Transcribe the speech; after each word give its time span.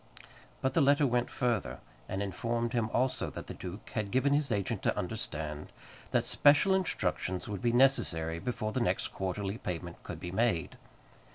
But 0.61 0.73
the 0.73 0.81
letter 0.81 1.05
went 1.05 1.29
further, 1.29 1.77
and 2.09 2.23
informed 2.23 2.73
him 2.73 2.89
also 2.91 3.29
that 3.29 3.45
the 3.45 3.53
duke 3.53 3.91
had 3.93 4.09
given 4.09 4.33
his 4.33 4.51
agent 4.51 4.81
to 4.81 4.97
understand 4.97 5.71
that 6.09 6.25
special 6.25 6.73
instructions 6.73 7.47
would 7.47 7.61
be 7.61 7.71
necessary 7.71 8.39
before 8.39 8.71
the 8.71 8.79
next 8.79 9.09
quarterly 9.09 9.59
payment 9.59 10.01
could 10.01 10.19
be 10.19 10.31
made. 10.31 10.75